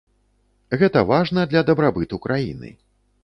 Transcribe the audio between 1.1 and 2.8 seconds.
важна для дабрабыту краіны.